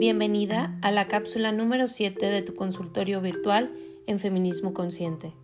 [0.00, 3.70] Bienvenida a la cápsula número 7 de tu consultorio virtual
[4.06, 5.34] en Feminismo Consciente.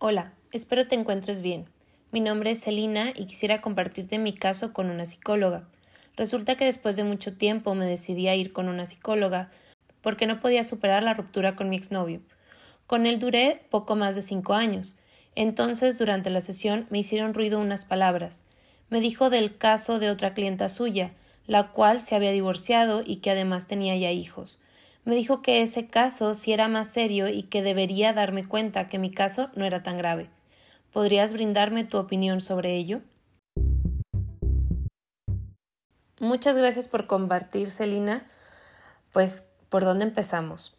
[0.00, 1.66] Hola, espero te encuentres bien.
[2.10, 5.68] Mi nombre es Celina y quisiera compartirte mi caso con una psicóloga.
[6.16, 9.52] Resulta que después de mucho tiempo me decidí a ir con una psicóloga
[10.02, 12.20] porque no podía superar la ruptura con mi exnovio.
[12.88, 14.96] Con él duré poco más de cinco años.
[15.34, 18.44] Entonces, durante la sesión, me hicieron ruido unas palabras.
[18.88, 21.12] Me dijo del caso de otra clienta suya,
[21.46, 24.58] la cual se había divorciado y que además tenía ya hijos.
[25.04, 28.98] Me dijo que ese caso sí era más serio y que debería darme cuenta que
[28.98, 30.28] mi caso no era tan grave.
[30.92, 33.00] ¿Podrías brindarme tu opinión sobre ello?
[36.18, 38.26] Muchas gracias por compartir, Celina.
[39.12, 40.76] Pues, ¿por dónde empezamos?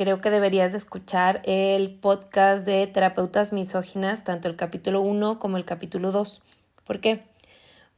[0.00, 5.58] Creo que deberías de escuchar el podcast de terapeutas misóginas, tanto el capítulo 1 como
[5.58, 6.40] el capítulo 2.
[6.86, 7.24] ¿Por qué?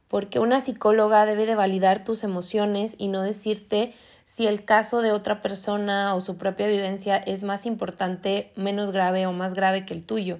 [0.09, 3.93] Porque una psicóloga debe de validar tus emociones y no decirte
[4.25, 9.25] si el caso de otra persona o su propia vivencia es más importante, menos grave
[9.25, 10.39] o más grave que el tuyo.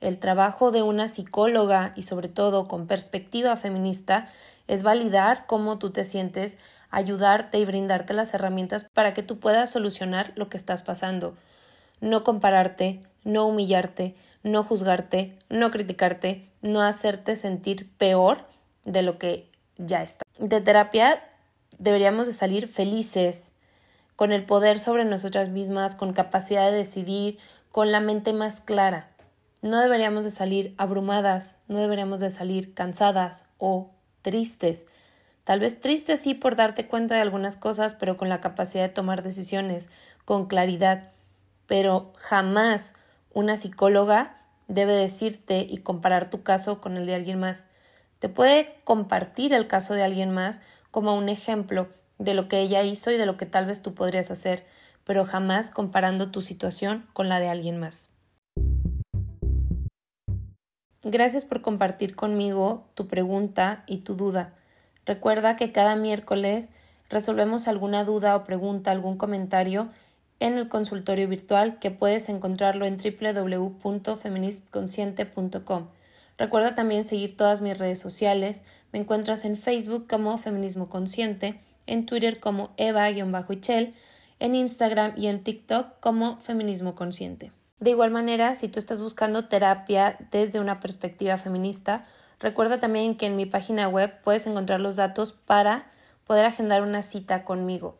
[0.00, 4.28] El trabajo de una psicóloga y sobre todo con perspectiva feminista
[4.66, 6.58] es validar cómo tú te sientes
[6.90, 11.36] ayudarte y brindarte las herramientas para que tú puedas solucionar lo que estás pasando.
[12.00, 18.46] No compararte, no humillarte, no juzgarte, no criticarte, no hacerte sentir peor
[18.84, 20.24] de lo que ya está.
[20.38, 21.22] De terapia
[21.78, 23.52] deberíamos de salir felices,
[24.16, 27.38] con el poder sobre nosotras mismas, con capacidad de decidir,
[27.70, 29.10] con la mente más clara.
[29.62, 33.90] No deberíamos de salir abrumadas, no deberíamos de salir cansadas o
[34.22, 34.86] tristes.
[35.48, 38.92] Tal vez triste sí por darte cuenta de algunas cosas, pero con la capacidad de
[38.92, 39.88] tomar decisiones,
[40.26, 41.12] con claridad.
[41.66, 42.92] Pero jamás
[43.32, 47.66] una psicóloga debe decirte y comparar tu caso con el de alguien más.
[48.18, 52.82] Te puede compartir el caso de alguien más como un ejemplo de lo que ella
[52.82, 54.66] hizo y de lo que tal vez tú podrías hacer,
[55.04, 58.10] pero jamás comparando tu situación con la de alguien más.
[61.04, 64.52] Gracias por compartir conmigo tu pregunta y tu duda.
[65.08, 66.70] Recuerda que cada miércoles
[67.08, 69.88] resolvemos alguna duda o pregunta, algún comentario
[70.38, 75.86] en el consultorio virtual que puedes encontrarlo en www.feministconsciente.com.
[76.36, 78.64] Recuerda también seguir todas mis redes sociales.
[78.92, 83.94] Me encuentras en Facebook como Feminismo Consciente, en Twitter como Eva-Ichel,
[84.40, 87.50] en Instagram y en TikTok como Feminismo Consciente.
[87.80, 92.04] De igual manera, si tú estás buscando terapia desde una perspectiva feminista,
[92.40, 95.86] Recuerda también que en mi página web puedes encontrar los datos para
[96.24, 97.96] poder agendar una cita conmigo.